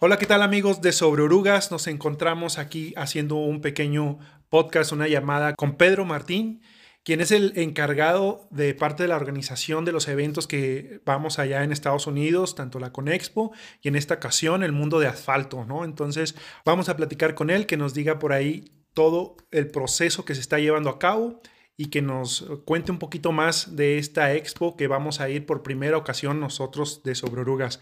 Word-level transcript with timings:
Hola, 0.00 0.16
¿qué 0.16 0.26
tal 0.26 0.42
amigos 0.42 0.80
de 0.80 0.92
Sobre 0.92 1.22
Orugas? 1.22 1.72
Nos 1.72 1.88
encontramos 1.88 2.58
aquí 2.58 2.94
haciendo 2.96 3.34
un 3.34 3.60
pequeño 3.60 4.20
podcast, 4.48 4.92
una 4.92 5.08
llamada 5.08 5.54
con 5.56 5.74
Pedro 5.74 6.04
Martín, 6.04 6.62
quien 7.02 7.20
es 7.20 7.32
el 7.32 7.52
encargado 7.56 8.46
de 8.52 8.74
parte 8.74 9.02
de 9.02 9.08
la 9.08 9.16
organización 9.16 9.84
de 9.84 9.90
los 9.90 10.06
eventos 10.06 10.46
que 10.46 11.00
vamos 11.04 11.40
allá 11.40 11.64
en 11.64 11.72
Estados 11.72 12.06
Unidos, 12.06 12.54
tanto 12.54 12.78
la 12.78 12.92
Conexpo 12.92 13.50
y 13.82 13.88
en 13.88 13.96
esta 13.96 14.14
ocasión 14.14 14.62
el 14.62 14.70
mundo 14.70 15.00
de 15.00 15.08
asfalto, 15.08 15.64
¿no? 15.64 15.84
Entonces 15.84 16.36
vamos 16.64 16.88
a 16.88 16.96
platicar 16.96 17.34
con 17.34 17.50
él, 17.50 17.66
que 17.66 17.76
nos 17.76 17.92
diga 17.92 18.20
por 18.20 18.32
ahí 18.32 18.70
todo 18.94 19.34
el 19.50 19.66
proceso 19.66 20.24
que 20.24 20.36
se 20.36 20.42
está 20.42 20.60
llevando 20.60 20.90
a 20.90 21.00
cabo 21.00 21.40
y 21.76 21.86
que 21.86 22.02
nos 22.02 22.46
cuente 22.64 22.92
un 22.92 23.00
poquito 23.00 23.32
más 23.32 23.74
de 23.74 23.98
esta 23.98 24.34
expo 24.34 24.76
que 24.76 24.86
vamos 24.86 25.20
a 25.20 25.28
ir 25.28 25.44
por 25.44 25.64
primera 25.64 25.96
ocasión 25.96 26.38
nosotros 26.38 27.02
de 27.02 27.16
Sobre 27.16 27.40
Orugas. 27.40 27.80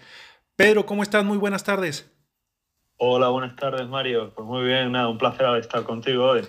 Pedro, 0.57 0.87
¿cómo 0.87 1.03
estás? 1.03 1.23
Muy 1.23 1.37
buenas 1.37 1.65
tardes. 1.65 2.11
Hola, 2.97 3.29
buenas 3.29 3.55
tardes, 3.57 3.87
Mario. 3.89 4.33
Pues 4.35 4.49
muy 4.49 4.65
bien, 4.65 4.91
nada, 4.91 5.09
un 5.09 5.19
placer 5.19 5.47
estar 5.59 5.85
contigo 5.85 6.25
hoy. 6.25 6.49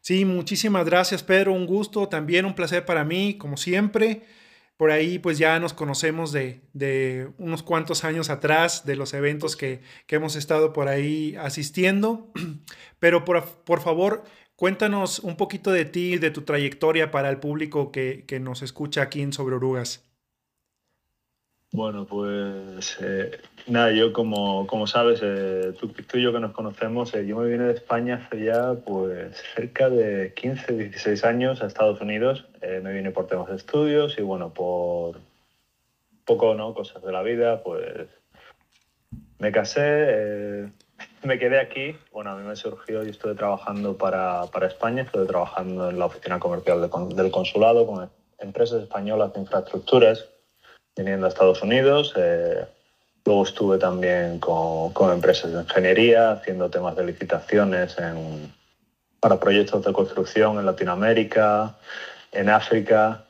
Sí, 0.00 0.24
muchísimas 0.24 0.86
gracias, 0.86 1.24
Pedro. 1.24 1.52
Un 1.52 1.66
gusto, 1.66 2.08
también 2.08 2.44
un 2.44 2.54
placer 2.54 2.84
para 2.84 3.04
mí, 3.04 3.36
como 3.36 3.56
siempre. 3.56 4.22
Por 4.76 4.92
ahí, 4.92 5.18
pues 5.18 5.36
ya 5.36 5.58
nos 5.58 5.72
conocemos 5.72 6.30
de, 6.30 7.32
unos 7.38 7.64
cuantos 7.64 8.04
años 8.04 8.30
atrás, 8.30 8.86
de 8.86 8.94
los 8.94 9.14
eventos 9.14 9.56
que, 9.56 9.82
hemos 10.06 10.36
estado 10.36 10.72
por 10.72 10.86
ahí 10.86 11.34
asistiendo. 11.34 12.32
Pero 13.00 13.24
por, 13.24 13.44
por, 13.64 13.80
favor, 13.80 14.22
cuéntanos 14.54 15.18
un 15.18 15.36
poquito 15.36 15.72
de 15.72 15.86
ti, 15.86 16.18
de 16.18 16.30
tu 16.30 16.42
trayectoria 16.42 17.10
para 17.10 17.30
el 17.30 17.38
público 17.38 17.90
que, 17.90 18.24
que 18.28 18.38
nos 18.38 18.62
escucha 18.62 19.02
aquí 19.02 19.22
en 19.22 19.32
Sobre 19.32 19.56
Orugas. 19.56 20.13
Bueno, 21.74 22.06
pues 22.06 22.98
eh, 23.00 23.32
nada, 23.66 23.90
yo 23.90 24.12
como, 24.12 24.64
como 24.68 24.86
sabes, 24.86 25.18
eh, 25.24 25.72
tú, 25.80 25.92
y 26.14 26.22
yo 26.22 26.32
que 26.32 26.38
nos 26.38 26.52
conocemos, 26.52 27.12
eh, 27.14 27.26
yo 27.26 27.36
me 27.36 27.48
vine 27.48 27.64
de 27.64 27.72
España 27.72 28.24
hace 28.24 28.44
ya 28.44 28.74
pues 28.86 29.42
cerca 29.56 29.90
de 29.90 30.32
15, 30.34 30.72
16 30.72 31.24
años 31.24 31.62
a 31.62 31.66
Estados 31.66 32.00
Unidos. 32.00 32.46
me 32.62 32.92
vine 32.92 33.10
por 33.10 33.26
temas 33.26 33.48
de 33.48 33.56
estudios 33.56 34.16
y 34.18 34.22
bueno, 34.22 34.54
por 34.54 35.18
poco, 36.24 36.54
¿no? 36.54 36.74
Cosas 36.74 37.02
de 37.02 37.10
la 37.10 37.22
vida, 37.22 37.64
pues 37.64 38.06
me 39.40 39.50
casé, 39.50 40.70
me 41.24 41.40
quedé 41.40 41.58
aquí. 41.58 41.96
Bueno, 42.12 42.30
a 42.30 42.36
mí 42.36 42.46
me 42.46 42.54
surgió, 42.54 43.04
y 43.04 43.10
estuve 43.10 43.34
trabajando 43.34 43.96
para, 43.96 44.46
para 44.52 44.68
España, 44.68 45.02
estuve 45.02 45.26
trabajando 45.26 45.90
en 45.90 45.98
la 45.98 46.06
oficina 46.06 46.38
comercial 46.38 46.88
del 47.16 47.30
consulado 47.32 47.84
con 47.84 48.08
empresas 48.38 48.80
españolas 48.80 49.32
de 49.32 49.40
infraestructuras 49.40 50.28
viniendo 50.96 51.26
a 51.26 51.28
Estados 51.28 51.62
Unidos. 51.62 52.12
Eh, 52.16 52.64
luego 53.24 53.44
estuve 53.44 53.78
también 53.78 54.38
con, 54.38 54.92
con, 54.92 55.12
empresas 55.12 55.52
de 55.52 55.60
ingeniería, 55.60 56.32
haciendo 56.32 56.70
temas 56.70 56.96
de 56.96 57.06
licitaciones 57.06 57.96
para 59.20 59.40
proyectos 59.40 59.84
de 59.84 59.92
construcción 59.92 60.58
en 60.58 60.66
Latinoamérica, 60.66 61.76
en 62.32 62.50
África. 62.50 63.24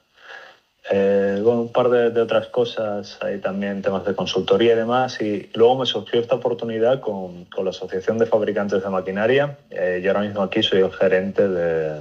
Eh, 0.91 1.41
un 1.43 1.73
par 1.73 1.89
de, 1.89 2.11
de, 2.11 2.21
otras 2.21 2.49
cosas, 2.49 3.17
hay 3.23 3.39
también 3.39 3.81
temas 3.81 4.05
de 4.05 4.15
consultoría 4.15 4.75
y 4.75 4.77
demás. 4.77 5.21
Y 5.21 5.49
luego 5.55 5.79
me 5.79 5.87
surgió 5.87 6.21
esta 6.21 6.35
oportunidad 6.35 7.01
con, 7.01 7.47
con 7.47 7.65
la 7.65 7.71
Asociación 7.71 8.19
de 8.19 8.27
Fabricantes 8.27 8.83
de 8.83 8.91
Maquinaria. 8.91 9.57
Eh, 9.71 10.01
yo 10.03 10.11
ahora 10.11 10.21
mismo 10.21 10.43
aquí 10.43 10.63
soy 10.63 10.81
el 10.81 10.93
gerente 10.93 11.49
de, 11.49 12.01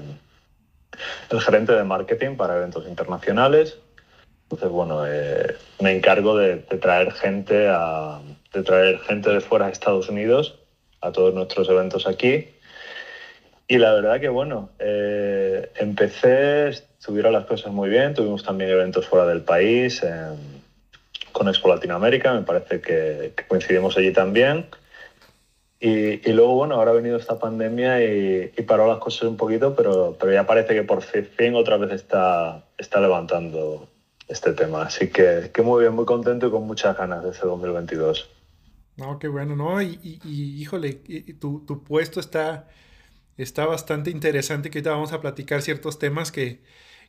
el 1.30 1.42
gerente 1.42 1.74
de 1.74 1.84
marketing 1.84 2.36
para 2.36 2.58
eventos 2.58 2.86
internacionales. 2.88 3.78
Entonces, 4.54 4.72
bueno, 4.72 5.04
eh, 5.08 5.56
me 5.82 5.98
encargo 5.98 6.38
de, 6.38 6.58
traer 6.58 7.12
gente 7.12 7.68
a, 7.70 8.20
de 8.54 8.62
traer 8.62 9.00
gente 9.00 9.32
de 9.32 9.42
fuera 9.42 9.66
de 9.66 9.72
Estados 9.72 10.10
Unidos 10.10 10.60
a 11.02 11.12
todos 11.12 11.34
nuestros 11.34 11.68
eventos 11.70 12.06
aquí. 12.06 12.50
Y 13.68 13.80
la 13.80 13.96
verdad 13.96 14.20
que, 14.20 14.30
bueno, 14.30 14.70
eh, 14.78 15.72
empecé, 15.78 16.68
estuvieron 16.68 17.34
las 17.34 17.46
cosas 17.46 17.74
muy 17.74 17.90
bien, 17.90 18.14
tuvimos 18.14 18.44
también 18.44 18.70
eventos 18.70 19.08
fuera 19.08 19.26
del 19.26 19.42
país, 19.42 20.04
con 21.32 21.48
Expo 21.48 21.70
Latinoamérica, 21.70 22.36
me 22.36 22.44
parece 22.44 22.80
que, 22.80 23.34
coincidimos 23.48 23.98
allí 23.98 24.14
también. 24.14 24.68
Y, 25.80 26.32
luego, 26.32 26.54
bueno, 26.54 26.76
ahora 26.76 26.92
ha 26.92 26.94
venido 26.94 27.18
esta 27.18 27.40
pandemia 27.40 28.04
y, 28.04 28.50
paró 28.68 28.88
las 28.88 29.00
cosas 29.00 29.24
un 29.24 29.36
poquito, 29.36 29.76
pero, 29.76 30.16
pero 30.20 30.32
ya 30.32 30.46
parece 30.46 30.76
que 30.76 30.84
por 30.84 31.02
fin 31.02 31.56
otra 31.56 31.78
vez 31.78 31.92
está, 31.92 32.64
está 32.78 33.02
levantando 33.02 33.88
este 34.28 34.54
tema. 34.54 34.84
Así 34.84 35.10
que, 35.10 35.52
que 35.54 35.62
muy 35.62 35.82
bien, 35.82 35.94
muy 35.94 36.06
contento 36.06 36.48
y 36.48 36.52
con 36.52 36.64
muchas 36.64 36.98
ganas 36.98 37.24
de 37.24 37.32
ese 37.32 37.46
2022. 37.46 38.30
No, 38.96 39.18
qué 39.20 39.28
bueno, 39.28 39.56
¿no? 39.56 39.82
Y, 39.82 40.20
y, 40.24 40.62
híjole, 40.62 40.94
tu, 41.40 41.66
tu, 41.66 41.84
puesto 41.84 42.20
está, 42.20 42.68
está 43.38 43.66
bastante 43.66 44.12
interesante, 44.12 44.70
que 44.70 44.80
ahorita 44.80 44.92
vamos 44.92 45.14
a 45.14 45.22
platicar 45.22 45.62
ciertos 45.62 45.98
temas 45.98 46.32
que, 46.32 46.64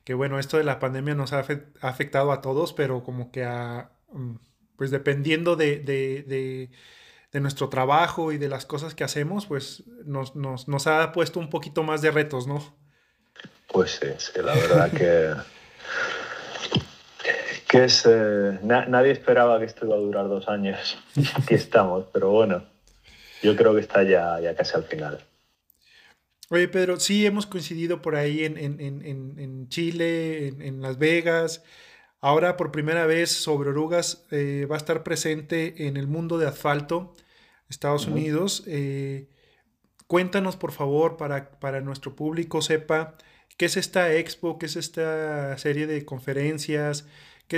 que 0.05 0.15
bueno, 0.15 0.39
esto 0.39 0.57
de 0.57 0.65
la 0.65 0.79
pandemia 0.79 1.15
nos 1.15 1.33
ha 1.33 1.45
afectado 1.81 2.33
a 2.33 2.41
todos, 2.41 2.73
pero 2.73 3.03
como 3.03 3.31
que 3.31 3.45
a, 3.45 3.91
mm, 4.13 4.37
pues 4.77 4.91
dependiendo 4.91 5.57
de, 5.57 5.79
de, 5.81 6.23
de, 6.23 6.71
de 7.33 7.41
nuestro 7.41 7.69
trabajo 7.69 8.33
y 8.33 8.39
de 8.39 8.49
las 8.49 8.65
cosas 8.65 8.95
que 8.95 9.05
hacemos, 9.05 9.45
pues 9.47 9.85
nos, 10.07 10.35
nos, 10.37 10.69
nos 10.69 10.87
ha 10.87 11.13
puesto 11.13 11.39
un 11.39 11.51
poquito 11.51 11.83
más 11.83 12.01
de 12.01 12.11
retos, 12.11 12.47
¿no? 12.47 12.77
Pues 13.71 13.99
sí, 14.01 14.07
sí, 14.19 14.41
la 14.43 14.55
verdad 14.55 14.91
que 14.91 15.35
que 17.75 17.83
es, 17.83 18.07
eh, 18.07 18.61
nadie 18.63 19.11
esperaba 19.11 19.59
que 19.59 19.65
esto 19.65 19.85
iba 19.85 19.97
a 19.97 19.99
durar 19.99 20.29
dos 20.29 20.47
años. 20.47 20.97
Aquí 21.35 21.55
estamos, 21.55 22.07
pero 22.13 22.31
bueno, 22.31 22.65
yo 23.43 23.57
creo 23.57 23.75
que 23.75 23.81
está 23.81 24.05
ya, 24.05 24.39
ya 24.39 24.55
casi 24.55 24.77
al 24.77 24.85
final. 24.85 25.19
Oye, 26.51 26.69
Pedro, 26.69 27.01
sí 27.01 27.27
hemos 27.27 27.47
coincidido 27.47 28.01
por 28.01 28.15
ahí 28.15 28.45
en, 28.45 28.59
en, 28.59 28.81
en, 28.81 29.41
en 29.41 29.69
Chile, 29.71 30.47
en, 30.47 30.83
Las 30.83 30.99
Vegas. 30.99 31.65
Ahora 32.21 32.57
por 32.57 32.71
primera 32.71 33.07
vez 33.07 33.33
sobre 33.33 33.71
orugas 33.71 34.25
eh, 34.31 34.69
va 34.71 34.77
a 34.77 34.79
estar 34.79 35.03
presente 35.03 35.89
en 35.89 35.97
el 35.97 36.07
mundo 36.07 36.39
de 36.39 36.47
asfalto, 36.47 37.17
Estados 37.69 38.07
Unidos. 38.07 38.63
Eh, 38.69 39.29
cuéntanos, 40.07 40.57
por 40.57 40.71
favor, 40.71 41.17
para, 41.17 41.51
para 41.59 41.81
nuestro 41.81 42.15
público 42.15 42.63
sepa 42.63 43.17
qué 43.57 43.67
es 43.67 43.77
esta 43.77 44.13
expo, 44.15 44.61
qué 44.61 44.67
es 44.67 44.77
esta 44.77 45.59
serie 45.59 45.89
de 45.89 46.05
conferencias, 46.05 47.09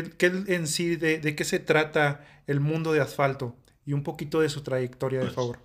¿Qué, 0.03 0.27
en 0.49 0.67
sí, 0.67 0.97
de, 0.97 1.37
qué 1.37 1.45
se 1.45 1.59
trata 1.59 2.25
el 2.47 2.61
mundo 2.61 2.93
de 2.93 3.01
asfalto? 3.01 3.57
Y 3.85 3.93
un 3.93 4.03
poquito 4.03 4.41
de 4.41 4.49
su 4.49 4.63
trayectoria, 4.63 5.21
de 5.21 5.27
pues, 5.27 5.35
favor. 5.35 5.59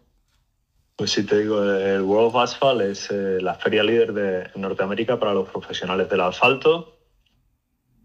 Pues 0.95 1.11
sí, 1.11 1.23
te 1.23 1.39
digo, 1.39 1.63
el 1.63 2.01
World 2.01 2.27
of 2.27 2.35
Asphalt 2.35 2.81
es 2.81 3.09
eh, 3.11 3.39
la 3.41 3.55
feria 3.55 3.83
líder 3.83 4.13
de 4.13 4.49
Norteamérica 4.55 5.19
para 5.19 5.33
los 5.33 5.49
profesionales 5.49 6.09
del 6.09 6.21
asfalto. 6.21 6.97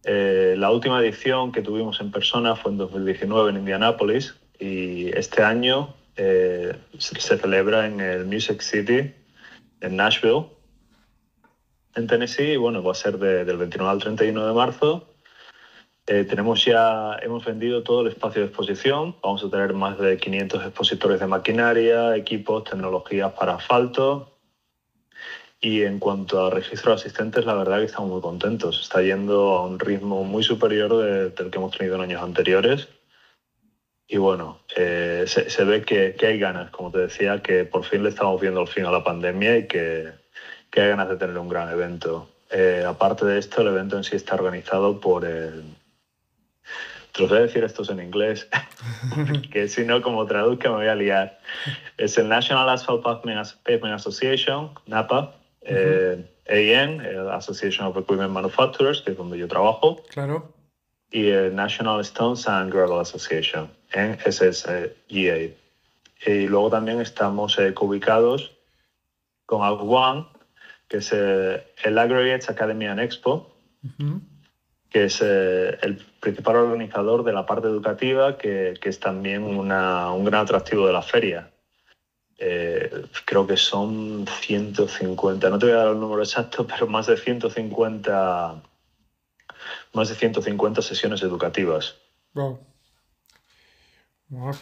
Eh, 0.04 0.54
la 0.56 0.70
última 0.70 1.00
edición 1.00 1.52
que 1.52 1.62
tuvimos 1.62 2.00
en 2.00 2.10
persona 2.10 2.56
fue 2.56 2.72
en 2.72 2.78
2019 2.78 3.50
en 3.50 3.56
Indianápolis 3.58 4.34
y 4.58 5.08
este 5.16 5.42
año 5.42 5.94
eh, 6.16 6.74
se, 6.98 7.20
celebra 7.20 7.86
en 7.86 8.00
el 8.00 8.24
Music 8.24 8.62
City, 8.62 9.12
en 9.80 9.96
Nashville, 9.96 10.46
en 11.94 12.06
Tennessee. 12.06 12.52
Y 12.52 12.56
bueno, 12.56 12.82
va 12.82 12.92
a 12.92 12.94
ser 12.94 13.18
del 13.18 13.56
29 13.58 13.92
al 13.92 13.98
31 13.98 14.46
de 14.46 14.54
marzo 14.54 15.15
eh, 16.08 16.24
tenemos 16.24 16.64
ya, 16.64 17.16
hemos 17.20 17.44
vendido 17.44 17.82
todo 17.82 18.02
el 18.02 18.08
espacio 18.08 18.42
de 18.42 18.48
exposición. 18.48 19.16
Vamos 19.22 19.42
a 19.42 19.50
tener 19.50 19.72
más 19.72 19.98
de 19.98 20.16
500 20.16 20.64
expositores 20.64 21.18
de 21.18 21.26
maquinaria, 21.26 22.14
equipos, 22.14 22.62
tecnologías 22.62 23.32
para 23.32 23.56
asfalto. 23.56 24.32
Y 25.60 25.82
en 25.82 25.98
cuanto 25.98 26.46
a 26.46 26.50
registro 26.50 26.92
de 26.92 26.96
asistentes, 26.96 27.44
la 27.44 27.54
verdad 27.54 27.78
que 27.78 27.86
estamos 27.86 28.10
muy 28.10 28.20
contentos. 28.20 28.80
Está 28.80 29.02
yendo 29.02 29.56
a 29.56 29.66
un 29.66 29.80
ritmo 29.80 30.22
muy 30.22 30.44
superior 30.44 30.96
del 30.96 31.50
que 31.50 31.58
hemos 31.58 31.76
tenido 31.76 31.96
en 31.96 32.02
años 32.02 32.22
anteriores. 32.22 32.88
Y 34.06 34.18
bueno, 34.18 34.60
eh, 34.76 35.24
se, 35.26 35.64
ve 35.64 35.82
que, 35.82 36.14
hay 36.24 36.38
ganas, 36.38 36.70
como 36.70 36.92
te 36.92 36.98
decía, 36.98 37.42
que 37.42 37.64
por 37.64 37.82
fin 37.84 38.04
le 38.04 38.10
estamos 38.10 38.40
viendo 38.40 38.60
el 38.60 38.68
fin 38.68 38.84
a 38.84 38.92
la 38.92 39.02
pandemia 39.02 39.58
y 39.58 39.66
que, 39.66 40.12
hay 40.76 40.88
ganas 40.88 41.08
de 41.08 41.16
tener 41.16 41.36
un 41.38 41.48
gran 41.48 41.68
evento. 41.70 42.28
Eh, 42.50 42.84
aparte 42.86 43.24
de 43.24 43.38
esto, 43.38 43.62
el 43.62 43.68
evento 43.68 43.96
en 43.96 44.04
sí 44.04 44.14
está 44.14 44.36
organizado 44.36 45.00
por 45.00 45.24
el, 45.24 45.64
voy 47.24 47.38
a 47.38 47.40
decir 47.42 47.64
estos 47.64 47.90
en 47.90 48.00
inglés, 48.00 48.48
que 49.52 49.68
si 49.68 49.84
no, 49.84 50.02
como 50.02 50.26
traduzca 50.26 50.70
me 50.70 50.76
voy 50.76 50.86
a 50.88 50.94
liar. 50.94 51.38
Es 51.96 52.18
el 52.18 52.28
National 52.28 52.68
Asphalt 52.68 53.02
Pavement 53.02 53.94
Association, 53.94 54.70
NAPA, 54.86 55.34
eh, 55.62 56.24
AN, 56.48 57.00
Association 57.32 57.86
of 57.86 57.96
Equipment 57.96 58.32
Manufacturers, 58.32 59.02
que 59.02 59.12
es 59.12 59.16
donde 59.16 59.38
yo 59.38 59.48
trabajo. 59.48 60.02
Claro. 60.10 60.52
Y 61.10 61.28
el 61.28 61.54
National 61.54 62.00
Stones 62.00 62.46
and 62.46 62.72
Gravel 62.72 63.00
Association, 63.00 63.70
en 63.92 64.18
SSGA. 64.18 65.54
Y 66.26 66.46
luego 66.48 66.70
también 66.70 67.00
estamos 67.00 67.58
eh, 67.58 67.74
ubicados 67.80 68.52
con 69.46 69.60
AG1, 69.62 70.28
que 70.88 70.98
es 70.98 71.12
eh, 71.12 71.64
el 71.84 71.98
Aggregates 71.98 72.48
Academy 72.50 72.86
and 72.86 73.00
Expo 73.00 73.52
que 74.96 75.04
es 75.04 75.20
eh, 75.20 75.76
el 75.82 75.96
principal 76.20 76.56
organizador 76.56 77.22
de 77.22 77.34
la 77.34 77.44
parte 77.44 77.68
educativa, 77.68 78.38
que, 78.38 78.72
que 78.80 78.88
es 78.88 78.98
también 78.98 79.42
una, 79.42 80.10
un 80.10 80.24
gran 80.24 80.40
atractivo 80.40 80.86
de 80.86 80.92
la 80.94 81.02
feria. 81.02 81.50
Eh, 82.38 82.90
creo 83.26 83.46
que 83.46 83.58
son 83.58 84.24
150, 84.40 85.50
no 85.50 85.58
te 85.58 85.66
voy 85.66 85.74
a 85.74 85.78
dar 85.80 85.88
el 85.88 86.00
número 86.00 86.22
exacto, 86.22 86.66
pero 86.70 86.86
más 86.86 87.08
de 87.08 87.18
150, 87.18 88.62
más 89.92 90.08
de 90.08 90.14
150 90.14 90.80
sesiones 90.80 91.22
educativas. 91.22 91.96
Wow. 92.32 92.58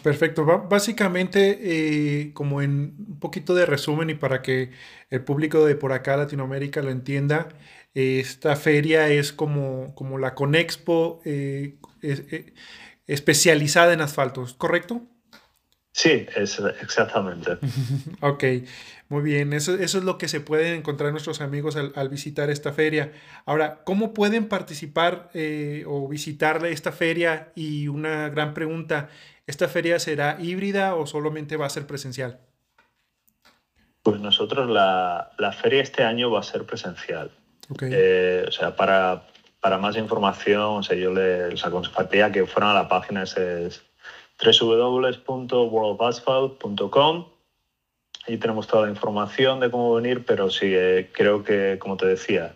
perfecto. 0.03 0.45
básicamente, 0.69 1.59
eh, 1.61 2.33
como 2.33 2.61
en 2.61 2.93
un 3.07 3.19
poquito 3.21 3.55
de 3.55 3.65
resumen 3.65 4.09
y 4.09 4.15
para 4.15 4.41
que 4.41 4.71
el 5.09 5.23
público 5.23 5.63
de 5.63 5.75
por 5.75 5.93
acá, 5.93 6.17
Latinoamérica, 6.17 6.81
lo 6.81 6.89
entienda, 6.89 7.47
esta 7.95 8.57
feria 8.57 9.07
es 9.07 9.31
como, 9.31 9.95
como 9.95 10.17
la 10.17 10.35
Conexpo 10.35 11.21
eh, 11.23 11.77
especializada 13.07 13.93
en 13.93 14.01
asfaltos, 14.01 14.53
¿correcto? 14.53 15.01
Sí, 15.93 16.25
es 16.35 16.59
exactamente. 16.81 17.51
ok, 18.19 18.43
muy 19.07 19.21
bien. 19.21 19.53
Eso, 19.53 19.75
eso, 19.75 19.97
es 19.97 20.03
lo 20.03 20.17
que 20.17 20.27
se 20.27 20.41
pueden 20.41 20.75
encontrar 20.75 21.11
nuestros 21.11 21.39
amigos 21.39 21.77
al, 21.77 22.09
visitar 22.09 22.49
esta 22.49 22.73
feria. 22.73 23.13
Ahora, 23.45 23.81
¿cómo 23.85 24.13
pueden 24.13 24.49
participar 24.49 25.29
eh, 25.33 25.85
o 25.87 26.09
visitar 26.09 26.65
esta 26.65 26.91
feria? 26.91 27.53
Y 27.55 27.87
una 27.87 28.27
gran 28.27 28.53
pregunta, 28.53 29.07
¿esta 29.47 29.69
feria 29.69 29.97
será 29.99 30.35
híbrida 30.37 30.95
o 30.95 31.07
solamente 31.07 31.55
va 31.55 31.67
a 31.67 31.69
ser 31.69 31.87
presencial? 31.87 32.41
Pues 34.03 34.19
nosotros 34.19 34.69
la, 34.69 35.31
la 35.37 35.53
feria 35.53 35.81
este 35.81 36.03
año 36.03 36.29
va 36.29 36.41
a 36.41 36.43
ser 36.43 36.65
presencial. 36.65 37.31
Okay. 37.69 37.89
Eh, 37.91 38.45
o 38.47 38.51
sea, 38.51 38.75
para, 38.75 39.27
para 39.59 39.77
más 39.77 39.97
información, 39.97 40.61
o 40.61 40.83
sea, 40.83 40.95
yo 40.95 41.13
les 41.13 41.65
aconsejaría 41.65 42.31
que 42.31 42.45
fueran 42.45 42.71
a 42.71 42.73
la 42.73 42.87
página 42.87 43.23
ese, 43.23 43.69
www.worldofasphalt.com. 44.43 47.25
Ahí 48.27 48.37
tenemos 48.37 48.67
toda 48.67 48.85
la 48.85 48.91
información 48.91 49.59
de 49.59 49.69
cómo 49.69 49.93
venir, 49.93 50.25
pero 50.25 50.49
sí, 50.49 50.71
eh, 50.73 51.11
creo 51.13 51.43
que, 51.43 51.77
como 51.79 51.95
te 51.95 52.07
decía, 52.07 52.55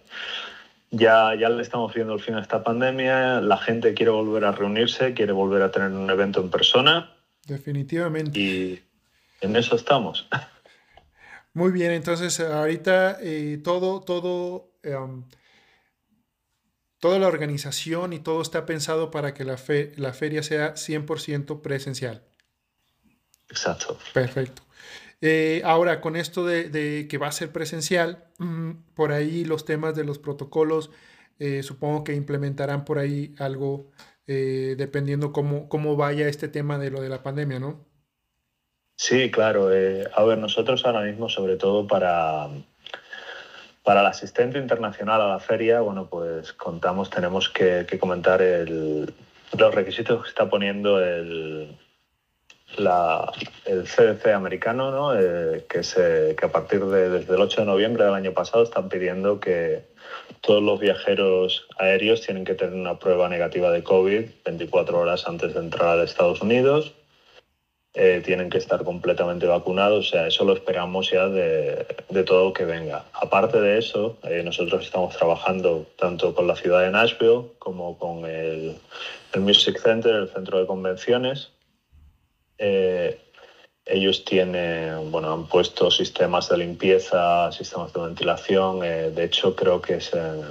ya, 0.89 1.35
ya 1.35 1.47
le 1.49 1.61
estamos 1.61 1.93
viendo 1.93 2.13
el 2.13 2.19
fin 2.19 2.33
a 2.35 2.41
esta 2.41 2.63
pandemia, 2.63 3.39
la 3.41 3.57
gente 3.57 3.93
quiere 3.93 4.11
volver 4.11 4.45
a 4.45 4.51
reunirse, 4.51 5.13
quiere 5.13 5.31
volver 5.31 5.61
a 5.61 5.69
tener 5.69 5.91
un 5.91 6.09
evento 6.09 6.41
en 6.41 6.49
persona. 6.49 7.13
Definitivamente. 7.45 8.39
Y 8.39 8.81
en 9.41 9.55
eso 9.55 9.75
estamos. 9.75 10.27
Muy 11.53 11.71
bien, 11.71 11.91
entonces 11.91 12.39
ahorita 12.39 13.17
eh, 13.21 13.59
todo, 13.63 14.01
todo 14.01 14.71
em, 14.83 15.23
Toda 16.99 17.17
la 17.17 17.27
organización 17.27 18.11
y 18.11 18.19
todo 18.19 18.41
está 18.41 18.65
pensado 18.65 19.09
para 19.09 19.33
que 19.33 19.45
la, 19.45 19.57
fe, 19.57 19.93
la 19.95 20.11
feria 20.11 20.43
sea 20.43 20.75
100% 20.75 21.61
presencial. 21.61 22.25
Exacto. 23.49 23.97
Perfecto. 24.13 24.63
Eh, 25.21 25.61
ahora, 25.63 26.01
con 26.01 26.17
esto 26.17 26.45
de, 26.45 27.07
que 27.09 27.17
va 27.17 27.27
a 27.27 27.31
ser 27.31 27.51
presencial, 27.53 28.29
mm, 28.37 28.71
por 28.95 29.13
ahí 29.13 29.45
los 29.45 29.63
temas 29.63 29.95
de 29.95 30.03
los 30.03 30.19
protocolos, 30.19 30.91
eh, 31.39 31.63
supongo 31.63 32.03
que 32.03 32.15
implementarán 32.15 32.83
por 32.83 32.99
ahí 32.99 33.33
algo 33.39 33.91
eh, 34.27 34.75
dependiendo 34.77 35.31
cómo, 35.31 35.69
cómo 35.69 35.95
vaya 35.95 36.27
este 36.27 36.49
tema 36.49 36.77
de 36.77 36.91
lo 36.91 37.01
de 37.01 37.09
la 37.09 37.23
pandemia, 37.23 37.59
¿no? 37.59 37.88
Sí, 39.01 39.31
claro. 39.31 39.67
a 39.67 40.23
ver, 40.25 40.37
nosotros 40.39 40.85
ahora 40.85 41.03
mismo, 41.03 41.29
sobre 41.29 41.55
todo 41.55 41.87
para, 41.87 42.49
para 43.81 44.01
el 44.01 44.07
asistente 44.07 44.59
internacional 44.59 45.21
a 45.21 45.27
la 45.29 45.39
feria, 45.39 45.79
bueno, 45.79 46.09
pues 46.09 46.51
contamos, 46.51 47.09
tenemos 47.09 47.47
que, 47.47 47.87
comentar 47.97 48.41
los 48.41 49.73
requisitos 49.73 50.21
que 50.21 50.27
está 50.27 50.49
poniendo 50.49 51.01
el, 51.01 51.77
el 52.77 53.83
CDC 53.85 54.33
americano, 54.33 54.91
¿no? 54.91 55.17
Eh, 55.17 55.63
que, 55.69 55.81
se, 55.81 56.35
que 56.37 56.45
a 56.45 56.51
partir 56.51 56.83
de 56.83 57.09
desde 57.09 57.35
el 57.35 57.41
8 57.41 57.61
de 57.61 57.67
noviembre 57.67 58.03
del 58.03 58.15
año 58.15 58.33
pasado 58.33 58.63
están 58.63 58.89
pidiendo 58.89 59.39
que 59.39 59.81
todos 60.41 60.61
los 60.61 60.77
viajeros 60.77 61.67
aéreos 61.77 62.19
tienen 62.19 62.43
que 62.43 62.53
tener 62.53 62.73
una 62.73 62.99
prueba 62.99 63.29
negativa 63.29 63.71
de 63.71 63.81
COVID 63.81 64.25
24 64.43 64.99
horas 64.99 65.25
antes 65.25 65.53
de 65.53 65.61
entrar 65.61 65.97
a 65.99 66.03
Estados 66.03 66.41
Unidos 66.41 66.98
eh, 67.95 68.21
tienen 68.23 68.51
que 68.51 68.59
estar 68.59 68.83
completamente 68.83 69.47
vacunados, 69.47 70.07
o 70.07 70.09
sea, 70.11 70.27
eso 70.27 70.45
lo 70.45 70.53
esperamos 70.53 71.09
ya 71.09 71.27
de, 71.27 71.87
todo 72.23 72.45
lo 72.45 72.53
que 72.53 72.63
venga. 72.63 73.05
Aparte 73.13 73.59
de 73.59 73.79
eso, 73.79 74.15
eh, 74.23 74.43
nosotros 74.43 74.85
estamos 74.85 75.17
trabajando 75.17 75.87
tanto 75.97 76.35
con 76.35 76.45
la 76.45 76.55
ciudad 76.55 76.83
de 76.83 76.91
Nashville 76.91 77.45
como 77.57 77.97
con 77.97 78.25
el, 78.25 78.77
el 79.33 79.41
Music 79.41 79.79
Center, 79.81 80.13
el 80.13 80.29
centro 80.29 80.59
de 80.59 80.67
convenciones. 80.67 81.49
Eh, 82.59 83.19
ellos 83.85 84.23
tienen, 84.23 85.09
bueno, 85.09 85.33
han 85.33 85.47
puesto 85.47 85.89
sistemas 85.89 86.47
de 86.49 86.57
limpieza, 86.57 87.51
sistemas 87.51 87.91
de 87.91 88.01
ventilación. 88.01 88.81
de 88.81 89.23
hecho, 89.23 89.55
creo 89.55 89.81
que 89.81 89.95
es 89.95 90.13
en, 90.13 90.43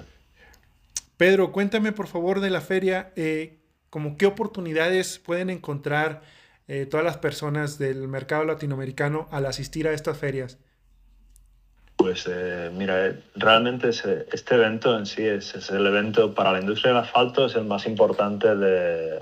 Pedro, 1.16 1.52
cuéntame 1.52 1.92
por 1.92 2.08
favor 2.08 2.42
de 2.42 2.50
la 2.50 2.60
feria. 2.60 3.14
Eh, 3.16 3.63
como 3.94 4.18
qué 4.18 4.26
oportunidades 4.26 5.20
pueden 5.20 5.52
encontrar 5.52 6.24
eh, 6.68 6.88
todas 6.88 7.06
las 7.06 7.18
personas 7.18 7.78
del 7.78 8.08
mercado 8.08 8.44
latinoamericano 8.44 9.28
al 9.30 9.46
asistir 9.46 9.88
a 9.88 9.94
estas 9.94 10.18
ferias? 10.18 10.58
Pues 11.98 12.28
eh, 12.28 12.72
mira, 12.74 13.06
eh, 13.06 13.20
realmente 13.36 13.90
este 13.90 14.56
evento 14.56 14.98
en 14.98 15.06
sí 15.06 15.24
es, 15.24 15.70
el 15.70 15.86
evento 15.86 16.34
para 16.34 16.52
la 16.52 16.60
industria 16.60 16.92
del 16.92 17.04
asfalto, 17.04 17.46
es 17.46 17.54
el 17.54 17.66
más 17.66 17.86
importante 17.86 18.56
de, 18.56 19.22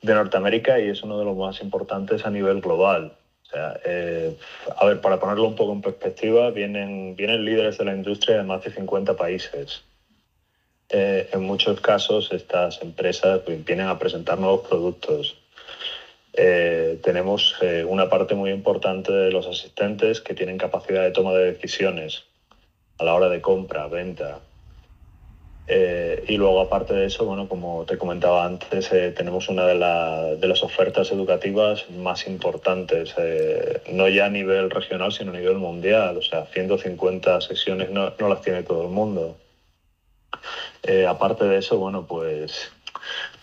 Norteamérica 0.00 0.80
y 0.80 0.88
es 0.88 1.02
uno 1.02 1.18
de 1.18 1.26
los 1.26 1.36
más 1.36 1.60
importantes 1.60 2.24
a 2.24 2.30
nivel 2.30 2.62
global. 2.62 3.14
O 3.42 3.44
sea, 3.44 3.78
a 4.78 4.86
ver, 4.86 5.02
para 5.02 5.20
ponerlo 5.20 5.44
un 5.44 5.54
poco 5.54 5.74
en 5.74 5.82
perspectiva, 5.82 6.50
vienen 6.50 7.14
líderes 7.18 7.76
de 7.76 7.84
la 7.84 7.94
industria 7.94 8.38
de 8.38 8.44
más 8.44 8.64
de 8.64 8.72
50 8.72 9.14
países. 9.18 9.84
Eh, 10.94 11.30
en 11.32 11.42
muchos 11.42 11.80
casos 11.80 12.28
estas 12.32 12.82
empresas 12.82 13.40
pues, 13.46 13.64
vienen 13.64 13.86
a 13.86 13.98
presentar 13.98 14.38
nuevos 14.38 14.68
productos. 14.68 15.38
Eh, 16.34 16.98
tenemos 17.02 17.56
eh, 17.62 17.82
una 17.88 18.10
parte 18.10 18.34
muy 18.34 18.50
importante 18.50 19.10
de 19.10 19.30
los 19.30 19.46
asistentes 19.46 20.20
que 20.20 20.34
tienen 20.34 20.58
capacidad 20.58 21.02
de 21.02 21.10
toma 21.10 21.32
de 21.32 21.52
decisiones 21.52 22.24
a 22.98 23.04
la 23.04 23.14
hora 23.14 23.30
de 23.30 23.40
compra, 23.40 23.86
venta. 23.88 24.40
y 26.28 26.36
luego, 26.36 26.60
aparte 26.60 26.92
de 26.92 27.06
eso, 27.06 27.24
bueno, 27.24 27.48
como 27.48 27.86
te 27.86 27.96
comentaba 27.96 28.44
antes, 28.44 28.90
tenemos 29.16 29.48
una 29.48 29.66
de, 29.66 29.74
las 30.48 30.62
ofertas 30.62 31.10
educativas 31.10 31.88
más 31.90 32.26
importantes, 32.26 33.14
no 33.90 34.08
ya 34.08 34.26
a 34.26 34.28
nivel 34.28 34.70
regional, 34.70 35.12
sino 35.12 35.32
a 35.32 35.38
nivel 35.38 35.56
mundial. 35.56 36.18
O 36.18 36.22
sea, 36.22 36.44
150 36.44 37.40
sesiones 37.40 37.88
no 37.90 38.28
las 38.28 38.42
tiene 38.42 38.62
todo 38.62 38.82
el 38.82 38.90
mundo. 38.90 39.36
Eh, 40.82 41.06
aparte 41.06 41.44
de 41.44 41.58
eso, 41.58 41.78
bueno, 41.78 42.06
pues 42.06 42.72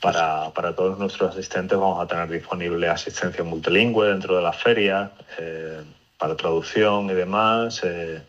para, 0.01 0.51
todos 0.75 0.97
nuestros 0.97 1.31
asistentes 1.31 1.77
vamos 1.77 2.03
a 2.03 2.07
tener 2.07 2.29
disponible 2.29 2.87
asistencia 2.87 3.43
multilingüe 3.43 4.07
dentro 4.07 4.35
de 4.35 4.41
la 4.41 4.53
feria, 4.53 5.11
eh, 5.37 5.81
para 6.17 6.35
traducción 6.35 7.09
y 7.09 7.13
demás. 7.13 7.81
Eh, 7.83 8.21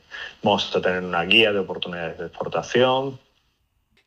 vamos 0.42 0.74
a 0.74 0.80
tener 0.80 1.02
una 1.02 1.22
guía 1.24 1.52
de 1.52 1.58
oportunidades 1.58 2.18
de 2.18 2.26
exportación. 2.26 3.18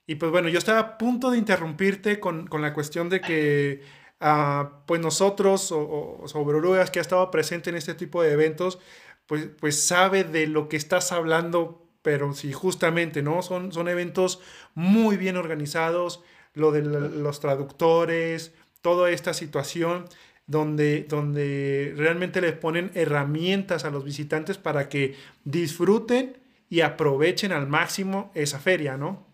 Y 0.06 0.16
pues 0.16 0.32
bueno, 0.32 0.50
yo 0.50 0.58
estaba 0.58 0.80
a 0.80 0.98
punto 0.98 1.32
de 1.32 1.38
interrumpirte 1.38 2.20
con, 2.20 2.50
la 2.52 2.74
cuestión 2.74 3.10
de 3.10 3.22
que 3.22 3.82
ah, 4.20 4.82
pues 4.86 5.00
nosotros 5.00 5.72
o, 5.72 6.20
o 6.22 6.28
sobre 6.28 6.60
que 6.92 7.00
ha 7.00 7.02
estado 7.02 7.30
presente 7.32 7.70
en 7.70 7.78
este 7.78 7.94
tipo 7.94 8.22
de 8.22 8.32
eventos, 8.32 8.80
pues, 9.28 9.48
pues 9.60 9.82
sabe 9.82 10.24
de 10.24 10.48
lo 10.48 10.68
que 10.68 10.76
estás 10.76 11.12
hablando, 11.12 11.83
pero 12.04 12.34
sí, 12.34 12.54
justamente, 12.54 13.24
¿no? 13.24 13.42
Son, 13.42 13.72
son 13.72 13.88
eventos 13.88 14.40
muy 14.76 15.18
bien 15.18 15.38
organizados, 15.38 16.22
lo 16.54 16.72
de 16.72 16.84
los 16.84 17.40
traductores, 17.40 18.52
toda 18.82 19.10
esta 19.10 19.34
situación 19.34 20.06
donde, 20.46 21.06
donde 21.10 21.94
realmente 21.98 22.42
les 22.42 22.54
ponen 22.54 22.92
herramientas 22.94 23.86
a 23.86 23.90
los 23.90 24.04
visitantes 24.04 24.58
para 24.60 24.90
que 24.90 25.16
disfruten 25.46 26.38
y 26.70 26.82
aprovechen 26.82 27.52
al 27.52 27.68
máximo 27.68 28.32
esa 28.36 28.60
feria, 28.60 28.98
¿no? 28.98 29.26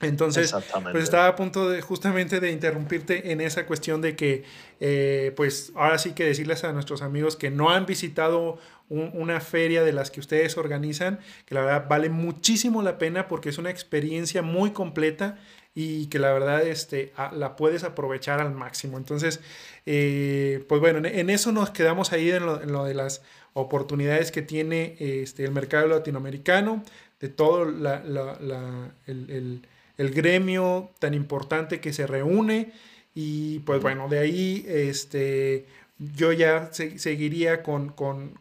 Entonces, 0.00 0.54
pues 0.92 1.02
estaba 1.02 1.26
a 1.26 1.34
punto 1.34 1.68
de 1.68 1.80
justamente 1.82 2.38
de 2.38 2.52
interrumpirte 2.52 3.32
en 3.32 3.40
esa 3.40 3.66
cuestión 3.66 4.00
de 4.00 4.14
que, 4.14 4.44
eh, 4.78 5.32
pues 5.36 5.72
ahora 5.74 5.98
sí 5.98 6.12
que 6.12 6.24
decirles 6.24 6.62
a 6.62 6.72
nuestros 6.72 7.02
amigos 7.02 7.34
que 7.34 7.50
no 7.50 7.70
han 7.70 7.84
visitado 7.84 8.58
una 8.88 9.40
feria 9.40 9.82
de 9.82 9.92
las 9.92 10.10
que 10.10 10.20
ustedes 10.20 10.56
organizan, 10.56 11.18
que 11.44 11.54
la 11.54 11.62
verdad 11.62 11.86
vale 11.88 12.08
muchísimo 12.08 12.82
la 12.82 12.98
pena 12.98 13.28
porque 13.28 13.48
es 13.50 13.58
una 13.58 13.70
experiencia 13.70 14.42
muy 14.42 14.70
completa 14.70 15.38
y 15.74 16.06
que 16.06 16.18
la 16.18 16.32
verdad 16.32 16.66
este, 16.66 17.12
la 17.32 17.56
puedes 17.56 17.84
aprovechar 17.84 18.40
al 18.40 18.52
máximo. 18.52 18.96
Entonces, 18.96 19.40
eh, 19.86 20.64
pues 20.68 20.80
bueno, 20.80 21.06
en, 21.06 21.30
eso 21.30 21.52
nos 21.52 21.70
quedamos 21.70 22.12
ahí 22.12 22.30
en 22.30 22.46
lo, 22.46 22.84
de 22.84 22.94
las 22.94 23.22
oportunidades 23.52 24.32
que 24.32 24.42
tiene 24.42 24.96
este, 24.98 25.44
el 25.44 25.52
mercado 25.52 25.86
latinoamericano, 25.86 26.82
de 27.20 27.28
todo 27.28 27.64
el 27.64 29.62
el 29.98 30.10
gremio 30.10 30.90
tan 31.00 31.12
importante 31.12 31.80
que 31.80 31.92
se 31.92 32.06
reúne 32.06 32.72
y 33.14 33.58
pues 33.60 33.82
bueno, 33.82 34.08
de 34.08 34.20
ahí 34.20 34.64
este, 34.68 35.66
yo 35.98 36.32
ya 36.32 36.70
seguiría 36.72 37.62
con, 37.62 37.94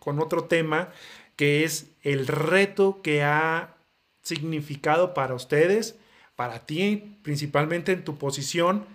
otro 0.03 0.43
tema 0.45 0.89
que 1.35 1.63
es 1.63 1.87
el 2.03 2.27
reto 2.27 3.01
que 3.01 3.23
ha 3.23 3.75
significado 4.21 5.13
para 5.13 5.35
ustedes, 5.35 5.95
para 6.35 6.65
ti, 6.65 7.17
principalmente 7.23 7.91
en 7.91 8.03
tu 8.03 8.17
posición 8.17 8.85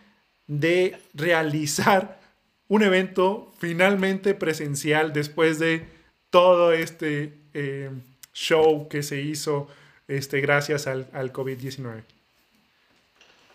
de 0.47 0.99
realizar 1.15 2.21
un 2.69 2.83
evento 2.83 3.53
finalmente 3.59 4.35
presencial 4.35 5.13
después 5.13 5.59
de 5.59 5.87
todo 6.31 6.73
este 6.73 7.35
eh, 7.55 7.91
show 8.33 8.89
que 8.89 9.03
se 9.03 9.21
hizo 9.21 9.69
este, 10.09 10.41
gracias 10.41 10.87
al, 10.87 11.09
al 11.13 11.33
COVID-19. 11.33 12.03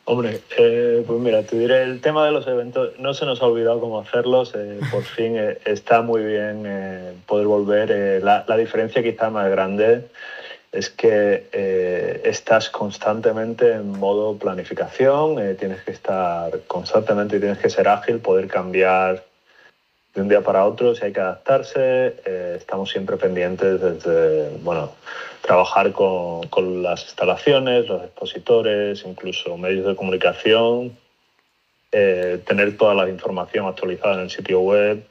Hombre, 0.09 0.39
eh, 0.57 1.03
pues 1.05 1.19
mira, 1.19 1.43
te 1.43 1.59
diré, 1.59 1.83
el 1.83 1.99
tema 1.99 2.25
de 2.25 2.31
los 2.31 2.47
eventos, 2.47 2.97
no 2.97 3.13
se 3.13 3.25
nos 3.25 3.41
ha 3.41 3.45
olvidado 3.45 3.81
cómo 3.81 3.99
hacerlos, 3.99 4.53
eh, 4.55 4.79
por 4.89 5.03
fin 5.03 5.35
eh, 5.35 5.57
está 5.65 6.01
muy 6.01 6.23
bien 6.23 6.63
poder 7.25 7.45
volver. 7.45 8.23
La, 8.23 8.45
la, 8.47 8.55
diferencia 8.55 9.03
quizá 9.03 9.29
más 9.29 9.49
grande 9.49 10.07
es 10.71 10.89
que 10.89 12.21
estás 12.23 12.69
constantemente 12.69 13.73
en 13.73 13.99
modo 13.99 14.37
planificación, 14.37 15.57
tienes 15.57 15.81
que 15.81 15.91
estar 15.91 16.57
constantemente 16.67 17.35
y 17.35 17.39
tienes 17.41 17.57
que 17.57 17.69
ser 17.69 17.89
ágil, 17.89 18.19
poder 18.19 18.47
cambiar 18.47 19.25
de 20.17 20.24
un 20.24 20.29
día 20.29 20.41
para 20.41 20.65
otro 20.65 20.95
si 20.95 21.05
hay 21.05 21.13
que 21.13 21.19
adaptarse. 21.19 22.15
estamos 22.55 22.89
siempre 22.89 23.17
pendientes 23.17 23.79
desde, 23.79 24.50
bueno, 24.63 24.91
trabajar 25.41 25.91
con, 25.91 26.47
con, 26.47 26.81
las 26.81 27.03
instalaciones, 27.03 27.88
los 27.88 28.03
expositores, 28.03 29.03
incluso 29.05 29.55
medios 29.57 29.86
de 29.86 29.95
comunicación, 29.95 30.97
eh, 31.91 32.39
tener 32.47 32.77
toda 32.77 32.95
la 32.95 33.07
información 33.07 33.67
actualizada 33.67 34.15
en 34.15 34.21
el 34.21 34.29
sitio 34.31 34.59
web. 34.59 35.05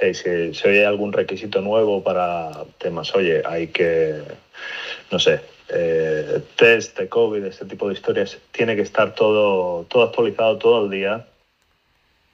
si, 0.00 0.54
si, 0.54 0.68
hay 0.68 0.84
algún 0.84 1.12
requisito 1.12 1.60
nuevo 1.60 2.04
para 2.04 2.52
temas, 2.78 3.12
oye, 3.16 3.42
hay 3.44 3.66
que, 3.66 4.22
no 5.10 5.18
sé, 5.18 5.40
eh, 5.70 6.40
test 6.54 6.96
de 6.96 7.08
COVID, 7.08 7.42
este 7.44 7.64
tipo 7.64 7.88
de 7.88 7.94
historias, 7.94 8.38
tiene 8.52 8.76
que 8.76 8.82
estar 8.82 9.12
todo, 9.12 9.84
todo 9.88 10.04
actualizado 10.04 10.56
todo 10.58 10.84
el 10.84 10.90
día. 10.90 11.26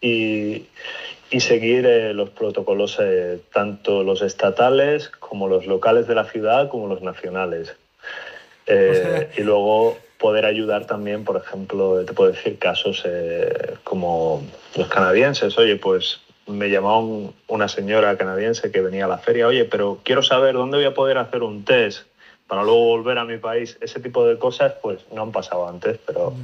Y, 0.02 0.66
y 1.33 1.41
seguir 1.41 1.87
eh, 1.87 2.12
los 2.12 2.31
protocolos, 2.31 2.99
eh, 3.01 3.41
tanto 3.53 4.03
los 4.03 4.21
estatales 4.21 5.09
como 5.09 5.49
los 5.49 5.67
locales 5.67 6.07
de 6.07 6.15
la 6.15 6.25
ciudad, 6.25 6.69
como 6.69 6.87
los 6.87 7.01
nacionales. 7.01 7.75
Eh, 8.67 9.31
y 9.37 9.41
luego 9.41 9.97
poder 10.19 10.45
ayudar 10.45 10.87
también, 10.87 11.25
por 11.25 11.39
ejemplo, 11.39 12.05
te 12.05 12.12
puedo 12.12 12.31
decir 12.31 12.59
casos 12.59 13.05
como 13.83 14.43
los 14.77 14.89
canadienses. 14.89 15.57
Oye, 15.59 15.77
pues 15.77 16.21
me 16.47 16.69
llamó 16.69 17.33
una 17.49 17.67
señora 17.67 18.17
canadiense 18.19 18.71
que 18.71 18.83
venía 18.83 19.07
a 19.07 19.09
la 19.09 19.19
feria, 19.19 19.47
oye, 19.47 19.65
pero 19.65 20.01
quiero 20.05 20.23
saber 20.23 20.55
dónde 20.55 20.77
voy 20.77 20.87
a 20.87 20.95
poder 20.95 21.19
hacer 21.19 21.43
un 21.43 21.65
test 21.65 22.07
para 22.47 22.62
luego 22.62 22.85
volver 22.85 23.19
a 23.19 23.25
mi 23.25 23.39
país. 23.39 23.79
Ese 23.81 23.99
tipo 24.01 24.27
de 24.27 24.39
cosas, 24.39 24.75
pues 24.83 25.01
no 25.12 25.23
han 25.23 25.33
pasado 25.33 25.67
antes, 25.67 25.99
pero, 26.07 26.35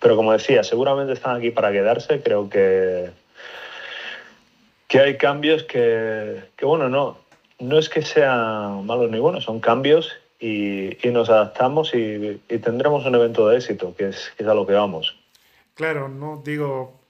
pero 0.00 0.16
como 0.16 0.32
decía, 0.32 0.64
seguramente 0.64 1.12
están 1.12 1.36
aquí 1.36 1.50
para 1.50 1.70
quedarse. 1.70 2.20
Creo 2.20 2.50
que 2.50 3.10
que 4.92 5.00
hay 5.00 5.16
cambios 5.16 5.62
que, 5.62 6.42
bueno, 6.60 6.90
no, 6.90 7.16
no 7.58 7.78
es 7.78 7.88
que 7.88 8.02
sean 8.02 8.84
malos 8.84 9.10
ni 9.10 9.18
buenos, 9.18 9.44
son 9.44 9.58
cambios 9.58 10.12
y, 10.38 10.90
nos 11.04 11.30
adaptamos 11.30 11.94
y, 11.94 12.42
tendremos 12.58 13.06
un 13.06 13.14
evento 13.14 13.48
de 13.48 13.56
éxito, 13.56 13.94
que 13.96 14.10
es, 14.10 14.30
a 14.38 14.52
lo 14.52 14.66
que 14.66 14.74
vamos. 14.74 15.18
Claro, 15.72 16.10
no 16.10 16.42
digo, 16.44 17.00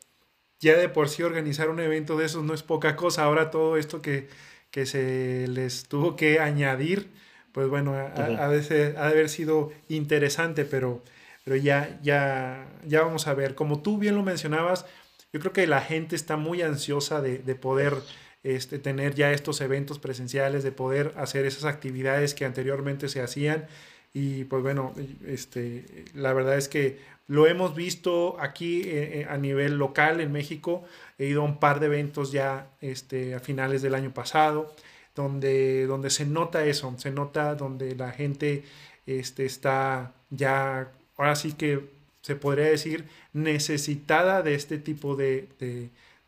ya 0.60 0.76
de 0.76 0.88
por 0.88 1.08
sí 1.08 1.24
organizar 1.24 1.70
un 1.70 1.80
evento 1.80 2.16
de 2.16 2.26
esos 2.26 2.44
no 2.44 2.54
es 2.54 2.62
poca 2.62 2.94
cosa, 2.94 3.24
ahora 3.24 3.50
todo 3.50 3.76
esto 3.76 4.00
que, 4.00 4.28
que 4.70 4.86
se 4.86 5.48
les 5.48 5.88
tuvo 5.88 6.14
que 6.14 6.38
añadir, 6.38 7.10
pues 7.50 7.68
bueno, 7.68 7.94
ha, 7.94 8.48
de, 8.48 8.94
haber 8.96 9.28
sido 9.28 9.72
interesante, 9.88 10.64
pero, 10.64 11.02
pero 11.42 11.56
ya, 11.56 11.98
ya, 12.00 12.64
ya 12.86 13.02
vamos 13.02 13.26
a 13.26 13.34
ver. 13.34 13.56
Como 13.56 13.82
tú 13.82 13.98
bien 13.98 14.14
lo 14.14 14.22
mencionabas, 14.22 14.86
yo 15.32 15.40
creo 15.40 15.52
que 15.52 15.66
la 15.66 15.80
gente 15.80 16.14
está 16.14 16.36
muy 16.36 16.62
ansiosa 16.62 17.20
de, 17.22 17.38
poder 17.54 17.94
este, 18.42 18.78
tener 18.78 19.14
ya 19.14 19.32
estos 19.32 19.60
eventos 19.60 19.98
presenciales, 19.98 20.62
de 20.62 20.72
poder 20.72 21.14
hacer 21.16 21.46
esas 21.46 21.64
actividades 21.64 22.34
que 22.34 22.44
anteriormente 22.44 23.08
se 23.08 23.22
hacían. 23.22 23.66
Y 24.12 24.44
pues 24.44 24.62
bueno, 24.62 24.92
este, 25.26 26.04
la 26.14 26.34
verdad 26.34 26.58
es 26.58 26.68
que 26.68 26.98
lo 27.28 27.46
hemos 27.46 27.74
visto 27.74 28.36
aquí 28.40 28.82
eh, 28.82 29.20
eh, 29.20 29.26
a 29.28 29.38
nivel 29.38 29.78
local 29.78 30.20
en 30.20 30.32
México. 30.32 30.84
He 31.18 31.26
ido 31.26 31.40
a 31.40 31.44
un 31.44 31.58
par 31.58 31.80
de 31.80 31.86
eventos 31.86 32.30
ya 32.30 32.70
este, 32.82 33.34
a 33.34 33.40
finales 33.40 33.80
del 33.80 33.94
año 33.94 34.12
pasado, 34.12 34.74
donde, 35.14 35.86
donde 35.86 36.10
se 36.10 36.26
nota 36.26 36.64
eso, 36.66 36.94
se 36.98 37.10
nota 37.10 37.54
donde 37.54 37.94
la 37.96 38.12
gente 38.12 38.64
este, 39.06 39.46
está 39.46 40.12
ya, 40.28 40.92
ahora 41.16 41.36
sí 41.36 41.52
que 41.52 42.01
se 42.22 42.36
podría 42.36 42.66
decir, 42.66 43.04
necesitada 43.32 44.42
de 44.42 44.54
este 44.54 44.78
tipo 44.78 45.16
de, 45.16 45.48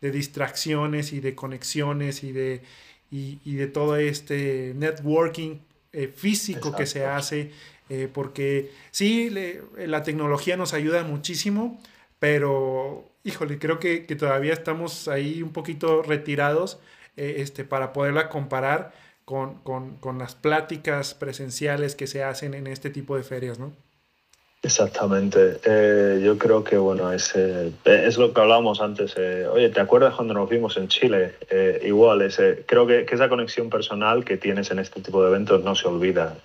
distracciones 0.01 1.13
y 1.13 1.19
de 1.19 1.33
conexiones 1.33 2.23
y 2.23 2.31
de, 2.31 2.61
y, 3.09 3.55
de 3.55 3.67
todo 3.67 3.95
este 3.95 4.73
networking 4.75 5.59
eh, 5.93 6.11
físico 6.13 6.75
que 6.75 6.85
se 6.85 7.05
hace, 7.05 7.51
eh, 7.89 8.09
porque 8.13 8.71
sí, 8.91 9.31
la 9.77 10.03
tecnología 10.03 10.57
nos 10.57 10.73
ayuda 10.73 11.03
muchísimo, 11.03 11.81
pero 12.19 13.09
híjole, 13.23 13.57
creo 13.57 13.79
que, 13.79 14.01
todavía 14.01 14.53
estamos 14.53 15.07
ahí 15.07 15.41
un 15.41 15.53
poquito 15.53 16.03
retirados 16.03 16.79
eh, 17.17 17.35
este, 17.39 17.63
para 17.63 17.93
poderla 17.93 18.29
comparar 18.29 18.93
con, 19.23 19.55
con 19.63 20.19
las 20.19 20.35
pláticas 20.35 21.15
presenciales 21.15 21.95
que 21.95 22.05
se 22.05 22.23
hacen 22.23 22.53
en 22.53 22.67
este 22.67 22.91
tipo 22.91 23.17
de 23.17 23.23
ferias, 23.23 23.57
¿no? 23.57 23.73
Exactamente. 24.65 25.59
Eh, 25.63 26.21
yo 26.23 26.39
creo 26.39 26.63
que 26.63 26.75
bueno, 26.77 27.11
es, 27.13 27.35
eh, 27.35 27.71
es 27.85 28.17
lo 28.17 28.33
que 28.33 28.41
hablábamos 28.41 28.81
antes. 28.81 29.13
Eh, 29.15 29.45
oye, 29.47 29.69
¿te 29.69 29.79
acuerdas 29.79 30.15
cuando 30.15 30.33
nos 30.33 30.49
vimos 30.49 30.75
en 30.77 30.87
Chile? 30.87 31.35
igual, 31.83 32.23
ese, 32.23 32.63
creo 32.65 32.87
que, 32.87 33.05
esa 33.07 33.29
conexión 33.29 33.69
personal 33.69 34.25
que 34.25 34.37
tienes 34.37 34.71
en 34.71 34.79
este 34.79 35.01
tipo 35.01 35.21
de 35.21 35.29
eventos 35.29 35.63
no 35.63 35.75
se 35.75 35.87
olvida. 35.87 36.35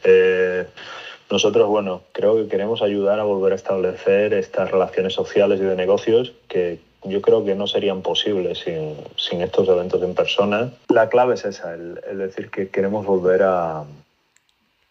nosotros, 1.30 1.66
bueno, 1.68 2.02
creo 2.12 2.36
que 2.36 2.48
queremos 2.48 2.82
ayudar 2.82 3.20
a 3.20 3.24
volver 3.24 3.52
a 3.52 3.56
establecer 3.56 4.34
estas 4.34 4.70
relaciones 4.70 5.14
sociales 5.14 5.58
y 5.58 5.64
de 5.64 5.76
negocios 5.76 6.32
que 6.46 6.78
yo 7.04 7.22
creo 7.22 7.42
que 7.46 7.54
no 7.54 7.66
serían 7.66 8.02
posibles 8.02 8.58
sin, 8.58 8.96
sin 9.16 9.40
estos 9.40 9.66
eventos 9.66 10.02
en 10.02 10.14
persona. 10.14 10.70
La 10.88 11.08
clave 11.08 11.34
es 11.34 11.46
esa, 11.46 11.72
el 11.72 12.18
decir 12.18 12.50
que 12.50 12.68
queremos 12.68 13.06
volver 13.06 13.42
a, 13.44 13.84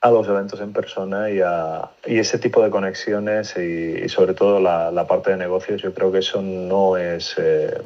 a 0.01 0.11
los 0.11 0.27
eventos 0.27 0.61
en 0.61 0.71
persona 0.71 1.29
y, 1.29 1.41
a, 1.41 1.89
y 2.05 2.19
ese 2.19 2.39
tipo 2.39 2.63
de 2.63 2.69
conexiones 2.69 3.55
y, 3.57 4.07
sobre 4.07 4.33
todo 4.33 4.59
la, 4.59 4.91
la, 4.91 5.07
parte 5.07 5.31
de 5.31 5.37
negocios, 5.37 5.81
yo 5.81 5.93
creo 5.93 6.11
que 6.11 6.19
eso 6.19 6.41
no 6.41 6.95
es, 6.97 7.35
eh, 7.37 7.81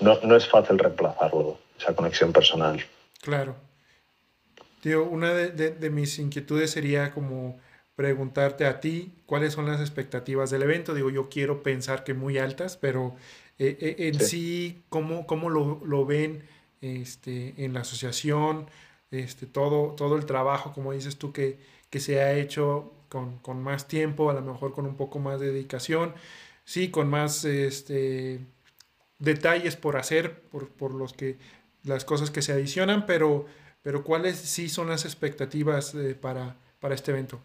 no, 0.00 0.18
no, 0.22 0.36
es 0.36 0.48
fácil 0.48 0.78
reemplazarlo, 0.78 1.58
esa 1.78 1.94
conexión 1.94 2.32
personal. 2.32 2.82
Claro. 3.20 3.56
Tío, 4.80 5.04
una 5.04 5.34
de, 5.34 5.50
de, 5.50 5.90
mis 5.90 6.18
inquietudes 6.18 6.70
sería 6.70 7.12
como, 7.12 7.58
preguntarte 7.96 8.66
a 8.66 8.80
ti 8.80 9.14
cuáles 9.26 9.52
son 9.52 9.66
las 9.66 9.80
expectativas 9.80 10.50
del 10.50 10.62
evento. 10.62 10.94
Digo, 10.94 11.10
yo 11.10 11.28
quiero 11.28 11.62
pensar 11.62 12.04
que 12.04 12.14
muy 12.14 12.38
altas, 12.38 12.76
pero 12.76 13.14
eh, 13.58 13.76
eh, 13.80 13.96
en 13.98 14.20
sí, 14.20 14.84
¿cómo, 14.88 15.26
cómo 15.26 15.50
lo, 15.50 15.80
lo, 15.84 16.04
ven 16.04 16.44
este, 16.80 17.54
en 17.64 17.72
la 17.72 17.80
asociación? 17.80 18.66
Este, 19.10 19.46
todo, 19.46 19.94
todo 19.96 20.16
el 20.16 20.26
trabajo, 20.26 20.72
como 20.72 20.92
dices 20.92 21.16
tú, 21.16 21.32
que, 21.32 21.58
que 21.90 22.00
se 22.00 22.20
ha 22.20 22.32
hecho 22.32 22.92
con, 23.08 23.38
con, 23.38 23.62
más 23.62 23.86
tiempo, 23.86 24.30
a 24.30 24.34
lo 24.34 24.42
mejor 24.42 24.72
con 24.72 24.86
un 24.86 24.96
poco 24.96 25.18
más 25.18 25.38
de 25.40 25.52
dedicación, 25.52 26.14
sí, 26.64 26.90
con 26.90 27.08
más 27.08 27.44
este, 27.44 28.40
detalles 29.18 29.76
por 29.76 29.96
hacer, 29.96 30.40
por, 30.50 30.68
por 30.68 30.92
los 30.92 31.12
que 31.12 31.36
las 31.84 32.04
cosas 32.04 32.30
que 32.30 32.42
se 32.42 32.52
adicionan, 32.52 33.06
pero, 33.06 33.46
pero 33.82 34.02
¿cuáles 34.02 34.36
sí 34.36 34.68
son 34.68 34.88
las 34.88 35.04
expectativas 35.04 35.94
eh, 35.94 36.14
para, 36.14 36.56
para 36.80 36.94
este 36.94 37.12
evento? 37.12 37.40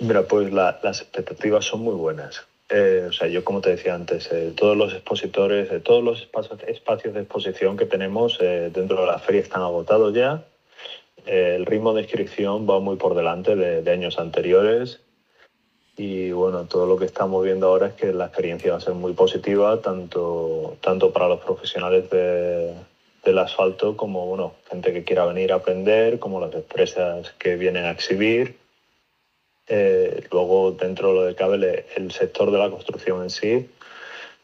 Mira, 0.00 0.22
pues 0.22 0.52
la, 0.52 0.80
las 0.82 1.00
expectativas 1.02 1.64
son 1.64 1.80
muy 1.80 1.94
buenas. 1.94 2.46
Eh, 2.70 3.06
o 3.08 3.12
sea, 3.12 3.28
yo 3.28 3.44
como 3.44 3.60
te 3.60 3.70
decía 3.70 3.94
antes, 3.94 4.30
eh, 4.32 4.52
todos 4.56 4.76
los 4.76 4.92
expositores, 4.92 5.70
eh, 5.70 5.80
todos 5.80 6.02
los 6.02 6.22
espacios, 6.22 6.60
espacios, 6.66 7.14
de 7.14 7.20
exposición 7.20 7.76
que 7.76 7.84
tenemos 7.84 8.38
dentro 8.38 9.02
de 9.02 9.06
la 9.06 9.18
feria 9.18 9.42
están 9.42 9.62
agotados 9.62 10.14
ya. 10.14 10.44
El 11.26 11.66
ritmo 11.66 11.94
de 11.94 12.02
inscripción 12.02 12.68
va 12.68 12.80
muy 12.80 12.96
por 12.96 13.14
delante 13.14 13.56
de, 13.56 13.90
años 13.90 14.18
anteriores. 14.18 15.00
Y 15.96 16.32
bueno, 16.32 16.64
todo 16.64 16.86
lo 16.86 16.96
que 16.98 17.04
estamos 17.04 17.44
viendo 17.44 17.68
ahora 17.68 17.88
es 17.88 17.94
que 17.94 18.12
la 18.12 18.26
experiencia 18.26 18.72
va 18.72 18.78
a 18.78 18.80
ser 18.80 18.94
muy 18.94 19.12
positiva, 19.12 19.80
tanto, 19.80 20.76
tanto 20.80 21.12
para 21.12 21.28
los 21.28 21.40
profesionales 21.40 22.10
de, 22.10 22.74
del 23.24 23.38
asfalto 23.38 23.96
como 23.96 24.26
bueno, 24.26 24.54
gente 24.68 24.92
que 24.92 25.04
quiera 25.04 25.24
venir 25.24 25.52
a 25.52 25.56
aprender, 25.56 26.18
como 26.18 26.40
las 26.40 26.54
empresas 26.54 27.32
que 27.38 27.56
vienen 27.56 27.84
a 27.84 27.92
exhibir. 27.92 28.56
Eh, 29.66 30.24
luego, 30.30 30.72
dentro 30.72 31.08
de 31.08 31.14
lo 31.14 31.22
de 31.24 31.34
cable, 31.34 31.86
el 31.96 32.12
sector 32.12 32.50
de 32.50 32.58
la 32.58 32.70
construcción 32.70 33.22
en 33.22 33.30
sí, 33.30 33.70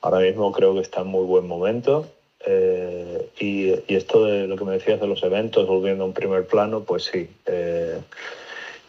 ahora 0.01 0.21
mismo 0.21 0.51
creo 0.53 0.75
que 0.75 0.81
está 0.81 1.03
en 1.03 1.09
muy 1.09 1.25
buen 1.25 1.47
momento. 1.47 2.07
Eh, 2.47 3.29
y, 3.39 3.60
y, 3.89 3.95
esto 3.95 4.25
de 4.25 4.47
lo 4.47 4.57
que 4.57 4.65
me 4.65 4.73
decías 4.73 5.01
de 5.01 5.07
los 5.07 5.23
eventos, 5.23 5.67
volviendo 5.67 6.05
a 6.05 6.07
un 6.07 6.13
primer 6.13 6.47
plano, 6.47 6.85
pues 6.85 7.05
sí. 7.05 7.29
Eh, 7.47 7.99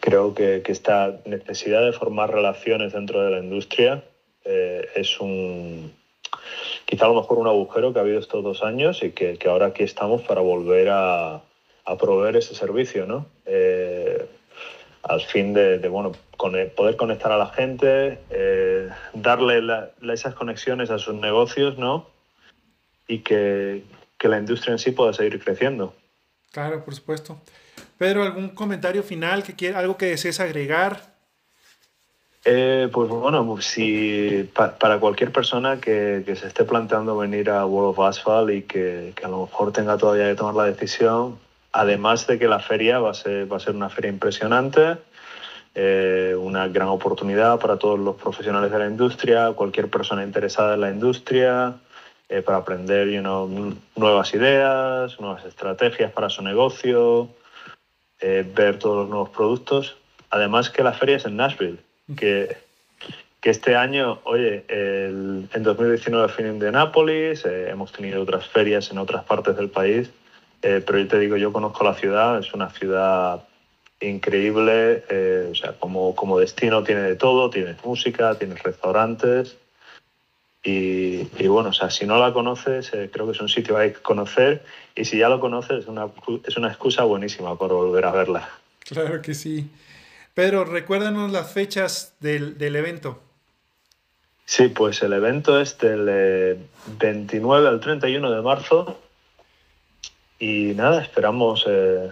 creo 0.00 0.34
que, 0.34 0.62
esta 0.66 1.16
necesidad 1.24 1.84
de 1.84 1.92
formar 1.92 2.32
relaciones 2.32 2.92
dentro 2.92 3.22
de 3.22 3.30
la 3.30 3.38
industria 3.38 4.02
eh, 4.44 4.88
es 4.94 5.20
un, 5.20 5.92
quizá 6.84 7.06
a 7.06 7.08
lo 7.08 7.14
mejor 7.14 7.38
un 7.38 7.46
agujero 7.46 7.92
que 7.92 7.98
ha 7.98 8.02
habido 8.02 8.18
estos 8.18 8.42
dos 8.42 8.62
años 8.62 9.02
y 9.02 9.10
que, 9.10 9.38
ahora 9.46 9.66
aquí 9.66 9.82
estamos 9.84 10.22
para 10.22 10.40
volver 10.40 10.88
a, 10.90 11.42
proveer 11.98 12.36
ese 12.36 12.54
servicio, 12.54 13.06
¿no? 13.06 13.26
Eh, 13.44 14.26
al 15.02 15.20
fin 15.20 15.52
de, 15.52 15.76
bueno, 15.88 16.12
poder 16.36 16.96
conectar 16.96 17.32
a 17.32 17.36
la 17.36 17.48
gente, 17.48 18.18
darle 19.12 19.90
esas 20.12 20.34
conexiones 20.34 20.90
a 20.90 20.98
sus 20.98 21.14
negocios, 21.14 21.76
¿no? 21.76 22.06
Y 23.08 23.18
que, 23.18 23.82
que, 24.22 24.28
la 24.28 24.38
industria 24.38 24.72
en 24.72 24.78
sí 24.78 24.92
pueda 24.92 25.12
seguir 25.12 25.42
creciendo. 25.42 25.94
Claro, 26.52 26.84
por 26.84 26.94
supuesto. 26.94 27.40
Pedro, 27.98 28.22
¿algún 28.22 28.50
comentario 28.50 29.02
final, 29.02 29.42
que 29.42 29.54
quiera, 29.54 29.78
algo 29.78 29.96
que 29.96 30.06
desees 30.06 30.40
agregar? 30.40 31.12
Eh, 32.44 32.88
pues 32.92 33.08
bueno, 33.08 33.60
si 33.60 34.50
pa, 34.54 34.76
para 34.76 34.98
cualquier 34.98 35.30
persona 35.30 35.80
que, 35.80 36.22
que, 36.26 36.34
se 36.34 36.48
esté 36.48 36.64
planteando 36.64 37.16
venir 37.16 37.50
a 37.50 37.64
World 37.64 37.90
of 37.90 38.00
Asphalt 38.00 38.50
y 38.50 38.62
que, 38.62 39.12
que, 39.14 39.24
a 39.24 39.28
lo 39.28 39.46
mejor 39.46 39.72
tenga 39.72 39.96
todavía 39.96 40.28
que 40.28 40.34
tomar 40.34 40.54
la 40.54 40.64
decisión, 40.64 41.38
además 41.72 42.26
de 42.26 42.38
que 42.38 42.48
la 42.48 42.58
feria 42.58 42.98
va 42.98 43.10
a 43.10 43.14
ser, 43.14 43.50
va 43.50 43.56
a 43.56 43.60
ser 43.60 43.74
una 43.74 43.88
feria 43.88 44.10
impresionante, 44.10 44.98
eh, 45.74 46.36
una 46.38 46.68
gran 46.68 46.88
oportunidad 46.88 47.58
para 47.58 47.78
todos 47.78 47.98
los 47.98 48.16
profesionales 48.16 48.70
de 48.70 48.78
la 48.78 48.86
industria, 48.86 49.52
cualquier 49.52 49.88
persona 49.88 50.22
interesada 50.22 50.74
en 50.74 50.80
la 50.82 50.90
industria, 50.90 51.76
eh, 52.32 52.40
para 52.40 52.58
aprender 52.58 53.08
you 53.10 53.20
know, 53.20 53.46
nuevas 53.94 54.32
ideas, 54.32 55.20
nuevas 55.20 55.44
estrategias 55.44 56.10
para 56.12 56.30
su 56.30 56.42
negocio, 56.42 57.28
eh, 58.20 58.50
ver 58.54 58.78
todos 58.78 59.02
los 59.02 59.08
nuevos 59.10 59.28
productos. 59.28 59.98
Además 60.30 60.70
que 60.70 60.82
la 60.82 60.94
feria 60.94 61.16
es 61.16 61.26
en 61.26 61.36
Nashville, 61.36 61.78
que, 62.16 62.56
que 63.38 63.50
este 63.50 63.76
año, 63.76 64.20
oye, 64.24 64.64
el, 64.68 65.46
en 65.52 65.62
2019 65.62 66.28
fui 66.28 66.44
en 66.44 66.52
Indianapolis, 66.52 67.44
eh, 67.44 67.68
hemos 67.68 67.92
tenido 67.92 68.22
otras 68.22 68.48
ferias 68.48 68.90
en 68.90 68.96
otras 68.96 69.24
partes 69.24 69.54
del 69.54 69.68
país, 69.68 70.10
eh, 70.62 70.82
pero 70.86 71.00
yo 71.00 71.08
te 71.08 71.18
digo, 71.18 71.36
yo 71.36 71.52
conozco 71.52 71.84
la 71.84 71.92
ciudad, 71.92 72.38
es 72.38 72.54
una 72.54 72.70
ciudad 72.70 73.42
increíble, 74.00 75.04
o 75.50 75.54
sea, 75.54 75.74
como, 75.78 76.14
como 76.14 76.38
destino 76.38 76.82
tiene 76.82 77.02
de 77.02 77.14
todo, 77.14 77.50
tienes 77.50 77.84
música, 77.84 78.34
tienes 78.36 78.62
restaurantes 78.62 79.58
y, 80.62 81.28
y, 81.42 81.46
bueno, 81.48 81.70
o 81.70 81.72
sea, 81.72 81.90
si 81.90 82.06
no 82.06 82.18
la 82.18 82.32
conoces, 82.32 82.92
eh, 82.94 83.10
creo 83.12 83.26
que 83.26 83.32
es 83.32 83.40
un 83.40 83.48
sitio 83.48 83.74
que 83.74 83.82
hay 83.82 83.92
que 83.92 84.00
conocer 84.00 84.64
y 84.94 85.04
si 85.04 85.18
ya 85.18 85.28
lo 85.28 85.40
conoces 85.40 85.80
es 85.80 85.86
una, 85.86 86.08
es 86.46 86.56
una 86.56 86.68
excusa 86.68 87.02
buenísima 87.02 87.58
para 87.58 87.74
volver 87.74 88.04
a 88.04 88.12
verla. 88.12 88.48
Claro 88.80 89.20
que 89.22 89.34
sí. 89.34 89.68
Pedro, 90.34 90.64
recuérdanos 90.64 91.32
las 91.32 91.52
fechas 91.52 92.14
del, 92.20 92.58
del 92.58 92.76
evento. 92.76 93.20
Sí, 94.44 94.68
pues 94.68 95.02
el 95.02 95.12
evento 95.12 95.60
es 95.60 95.78
del 95.78 96.06
eh, 96.08 96.58
29 96.98 97.68
al 97.68 97.80
31 97.80 98.30
de 98.30 98.42
marzo 98.42 98.98
y 100.38 100.74
nada, 100.74 101.02
esperamos, 101.02 101.64
eh, 101.68 102.10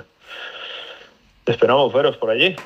esperamos 1.47 1.93
veros 1.93 2.17
por 2.17 2.31
allí. 2.31 2.57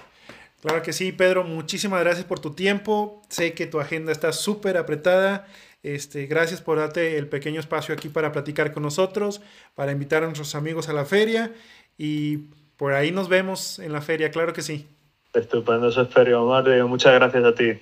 Claro 0.61 0.83
que 0.83 0.93
sí, 0.93 1.13
Pedro, 1.13 1.45
muchísimas 1.45 2.01
gracias 2.01 2.25
por 2.25 2.41
tu 2.41 2.55
tiempo. 2.55 3.23
Sé 3.29 3.55
que 3.55 3.67
tu 3.67 3.81
agenda 3.81 4.13
está 4.13 4.33
súper 4.33 4.77
apretada. 4.77 5.47
Este, 5.85 6.25
gracias 6.25 6.63
por 6.63 6.79
darte 6.79 7.19
el 7.19 7.29
pequeño 7.29 7.61
espacio 7.61 7.95
aquí 7.95 8.09
para 8.09 8.33
platicar 8.33 8.73
con 8.73 8.83
nosotros, 8.83 9.43
para 9.75 9.93
invitar 9.93 10.23
a 10.23 10.27
nuestros 10.27 10.55
amigos 10.55 10.89
a 10.89 10.95
la 10.95 11.05
feria 11.05 11.53
y 11.99 12.39
por 12.79 12.95
ahí 12.95 13.13
nos 13.13 13.29
vemos 13.29 13.79
en 13.79 13.93
la 13.93 14.01
feria, 14.01 14.31
claro 14.31 14.55
que 14.55 14.63
sí. 14.63 14.89
Estupendo, 15.35 15.89
eso 15.89 16.01
espero, 16.01 16.43
Omar. 16.43 16.65
Muchas 16.87 17.13
gracias 17.13 17.45
a 17.45 17.55
ti. 17.55 17.79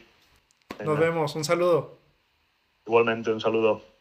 Nos 0.85 0.99
vemos, 0.99 1.37
un 1.37 1.45
saludo. 1.45 1.97
Igualmente, 2.85 3.31
un 3.31 3.41
saludo. 3.41 3.92